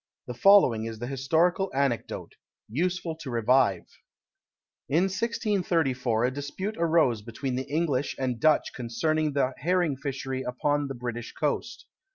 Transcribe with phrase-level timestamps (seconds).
[0.25, 2.31] The following is the historical anecdote,
[2.67, 3.85] useful to revive:
[4.89, 10.87] In 1634 a dispute arose between the English and Dutch concerning the herring fishery upon
[10.87, 11.85] the British coast.